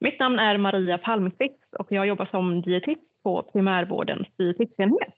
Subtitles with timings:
[0.00, 5.14] Mitt namn är Maria Palmqvist och jag jobbar som dietist på primärvårdens dietistenhet.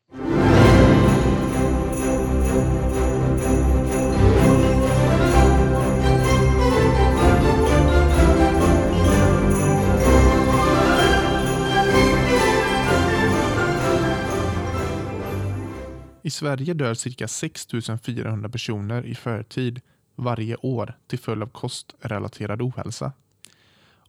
[16.22, 17.66] I Sverige dör cirka 6
[18.06, 19.80] 400 personer i förtid
[20.14, 23.12] varje år till följd av kostrelaterad ohälsa.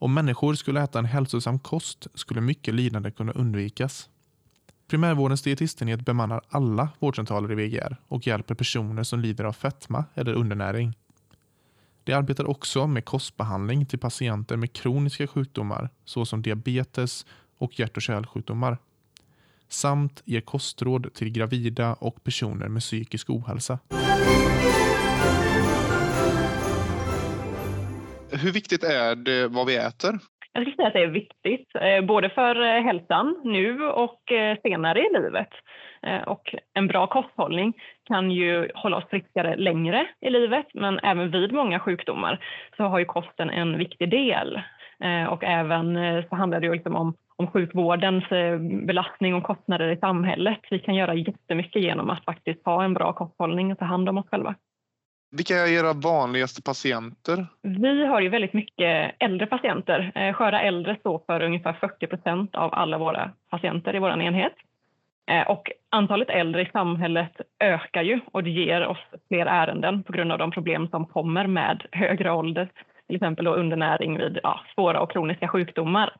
[0.02, 4.10] Om människor skulle äta en hälsosam kost skulle mycket lidande kunna undvikas.
[4.88, 10.34] Primärvårdens dietistenhet bemannar alla vårdcentraler i VGR och hjälper personer som lider av fetma eller
[10.34, 10.94] undernäring.
[12.04, 17.26] De arbetar också med kostbehandling till patienter med kroniska sjukdomar såsom diabetes
[17.58, 18.78] och hjärt och kärlsjukdomar
[19.70, 23.80] samt ger kostråd till gravida och personer med psykisk ohälsa.
[28.32, 30.20] Hur viktigt är det vad vi äter?
[30.54, 34.58] Jag skulle säga att det är viktigt, eh, både för eh, hälsan nu och eh,
[34.64, 35.50] senare i livet.
[36.26, 41.52] Och en bra kosthållning kan ju hålla oss friskare längre i livet, men även vid
[41.52, 42.46] många sjukdomar
[42.78, 44.62] så har ju kosten en viktig del.
[45.30, 45.98] Och även
[46.30, 48.24] så handlar det ju liksom om om sjukvårdens
[48.88, 50.60] belastning och kostnader i samhället.
[50.70, 54.18] Vi kan göra jättemycket genom att faktiskt ha en bra kosthållning och ta hand om
[54.18, 54.56] oss själva.
[55.32, 57.48] Vilka är era vanligaste patienter?
[57.62, 60.12] Vi har ju väldigt mycket äldre patienter.
[60.16, 64.54] Eh, sköra äldre står för ungefär 40 procent av alla våra patienter i vår enhet.
[65.32, 68.98] Eh, och antalet äldre i samhället ökar ju och det ger oss
[69.28, 72.70] fler ärenden på grund av de problem som kommer med högre ålder,
[73.08, 76.16] till exempel då undernäring vid ja, svåra och kroniska sjukdomar.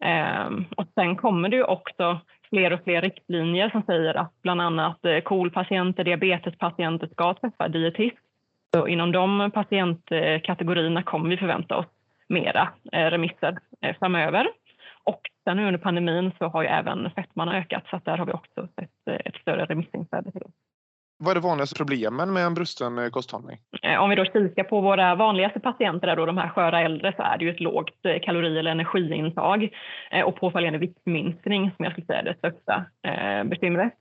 [0.00, 4.60] Ehm, och sen kommer det ju också fler och fler riktlinjer som säger att bland
[4.60, 8.25] annat eh, KOL-patienter, diabetespatienter ska träffa dietist.
[8.74, 11.86] Så inom de patientkategorierna kommer vi förvänta oss
[12.28, 14.48] mera eh, remisser eh, framöver.
[15.04, 18.68] Och sen under pandemin så har ju även fetman ökat så där har vi också
[18.80, 20.30] sett ett större remissinflöde.
[21.18, 23.58] Vad är de vanligaste problemen med en brusten eh, kosthållning?
[23.82, 27.22] Eh, om vi då kikar på våra vanligaste patienter, då de här sköra äldre, så
[27.22, 29.68] är det ju ett lågt eh, kalori eller energiintag
[30.24, 32.84] och påföljande viktminskning som jag skulle säga är det största
[33.44, 33.92] bekymret.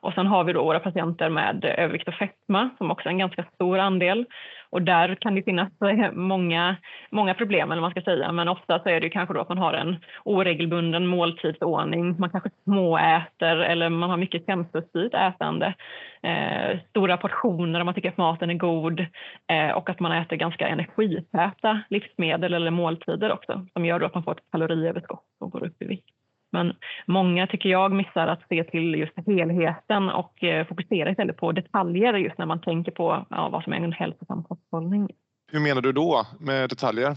[0.00, 3.18] Och sen har vi då våra patienter med övervikt och fetma som också är en
[3.18, 4.26] ganska stor andel.
[4.70, 6.76] Och där kan det finnas eh, många,
[7.10, 9.58] många problem, eller man ska säga, men ofta så är det kanske då att man
[9.58, 15.74] har en oregelbunden måltidsordning, man kanske småäter eller man har mycket känslostyrt ätande.
[16.22, 19.00] Eh, stora portioner om man tycker att maten är god
[19.46, 24.14] eh, och att man äter ganska energitäta livsmedel eller måltider också som gör då att
[24.14, 26.09] man får ett kaloriöverskott och går upp i vikt.
[26.52, 26.72] Men
[27.06, 32.14] många tycker jag missar att se till just helheten och eh, fokusera istället på detaljer
[32.14, 35.08] just när man tänker på ja, vad som är en hälsosam kosthållning.
[35.52, 37.16] Hur menar du då med detaljer?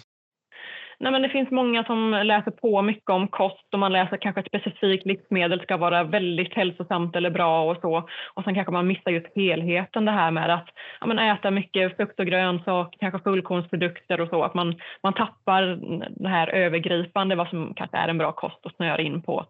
[1.00, 4.42] Nej, men det finns många som läser på mycket om kost och man läser kanske
[4.42, 8.10] ett specifikt livsmedel ska vara väldigt hälsosamt eller bra och så.
[8.34, 10.68] Och sen kanske man missar just helheten det här med att
[11.00, 14.44] ja, men äta mycket frukt och grönsaker, kanske fullkornsprodukter och så.
[14.44, 15.80] Att man, man tappar
[16.24, 19.46] det här övergripande, vad som kanske är en bra kost och snöar in på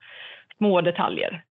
[0.58, 1.44] små detaljer.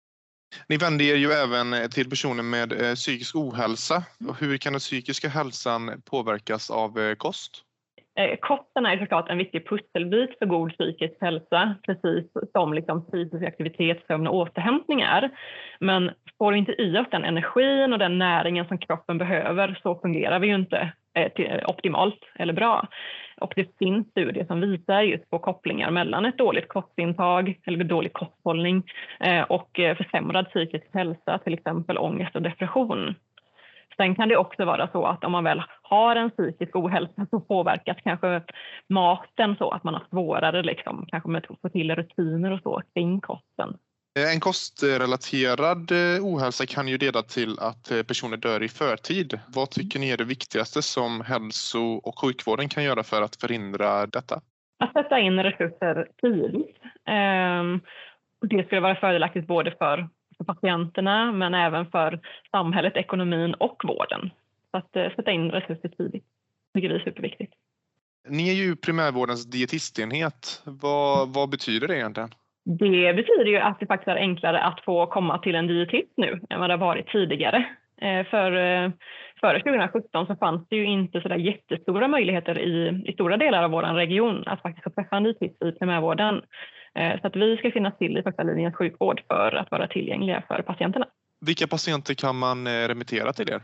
[0.69, 4.03] Ni vänder er ju även eh, till personer med eh, psykisk ohälsa.
[4.39, 7.65] Hur kan den psykiska hälsan påverkas av eh, kost?
[8.19, 13.45] Eh, kosten är såklart en viktig pusselbit för god psykisk hälsa, precis som liksom fysisk
[13.45, 15.31] aktivitet, sömn och återhämtning är.
[15.81, 19.95] Men får vi inte i oss den energin och den näringen som kroppen behöver så
[19.95, 22.89] fungerar vi ju inte eh, eh optimalt eller bra.
[23.41, 28.13] Och det finns studier som visar just på kopplingar mellan ett dåligt kostintag eller dålig
[28.13, 28.83] kosthållning
[29.21, 33.15] eh, och eh, försämrad psykisk hälsa, till exempel ångest och depression.
[34.01, 37.41] Sen kan det också vara så att om man väl har en psykisk ohälsa så
[37.41, 38.43] påverkas kanske
[38.89, 42.83] maten så att man har svårare liksom, kanske med att få till rutiner och så
[42.95, 43.77] kring kosten.
[44.33, 49.41] En kostrelaterad eh, ohälsa kan ju leda till att eh, personer dör i förtid.
[49.49, 54.07] Vad tycker ni är det viktigaste som hälso och sjukvården kan göra för att förhindra
[54.07, 54.41] detta?
[54.85, 56.77] Att sätta in resurser tidigt.
[57.07, 57.81] Ehm,
[58.41, 60.09] det skulle vara fördelaktigt både för
[60.41, 62.21] för patienterna men även för
[62.51, 64.31] samhället, ekonomin och vården.
[64.71, 66.25] Så att eh, sätta in resurser tidigt
[66.75, 67.53] tycker vi är superviktigt.
[68.29, 70.63] Ni är ju primärvårdens dietistenhet.
[70.65, 72.31] Vad, vad betyder det egentligen?
[72.65, 76.41] Det betyder ju att det faktiskt är enklare att få komma till en dietist nu
[76.51, 77.67] än vad det har varit tidigare.
[78.01, 78.91] Eh, för, eh,
[79.41, 83.63] före 2017 så fanns det ju inte så där jättestora möjligheter i, i stora delar
[83.63, 86.43] av vår region att faktiskt få träffa en dietist i primärvården.
[86.99, 90.43] Eh, så att vi ska finnas till i första linjens sjukvård för att vara tillgängliga
[90.49, 91.07] för patienterna.
[91.47, 93.61] Vilka patienter kan man eh, remittera till er?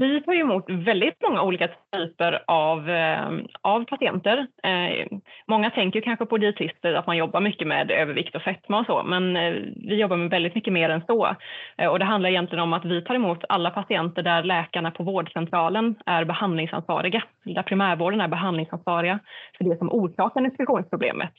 [0.00, 3.28] Vi tar emot väldigt många olika typer av, eh,
[3.62, 4.46] av patienter.
[5.48, 9.02] Många tänker kanske på dietister, att man jobbar mycket med övervikt och fetma och så,
[9.02, 9.34] men
[9.88, 11.36] vi jobbar med väldigt mycket mer än så.
[11.90, 15.94] Och det handlar egentligen om att vi tar emot alla patienter där läkarna på vårdcentralen
[16.06, 19.18] är behandlingsansvariga, där primärvården är behandlingsansvariga
[19.58, 21.32] för det som orsakar nutritionsproblemet.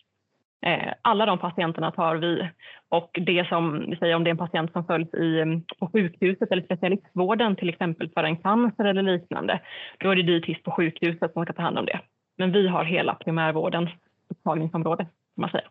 [0.66, 2.50] Eh, alla de patienterna tar vi
[2.90, 5.88] och det som vi säger om det är en patient som följs i, mm, på
[5.88, 9.62] sjukhuset eller specialistvården till exempel för en cancer eller liknande,
[10.00, 12.00] då är det dietist på sjukhuset som ska ta hand om det.
[12.38, 13.90] Men vi har hela primärvårdens
[14.30, 15.68] upptagningsområde kan man säga.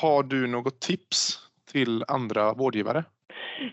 [0.00, 1.38] Har du något tips
[1.72, 3.04] till andra vårdgivare?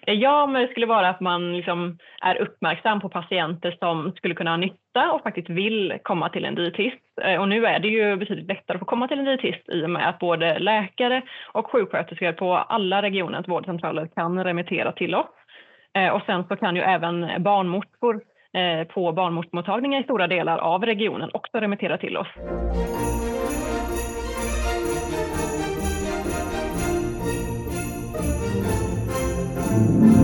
[0.06, 4.51] Ja, men det skulle vara att man liksom är uppmärksam på patienter som skulle kunna
[4.51, 7.04] ha nytta och faktiskt vill komma till en dietist.
[7.22, 9.86] Eh, och nu är det ju betydligt lättare att få komma till en dietist i
[9.86, 15.28] och med att både läkare och sjuksköterskor på alla regionens vårdcentraler kan remittera till oss.
[15.94, 18.22] Eh, och sen så kan ju även barnmorskor
[18.54, 22.28] eh, på barnmorskemottagningar i stora delar av regionen också remittera till oss.
[29.77, 30.17] you.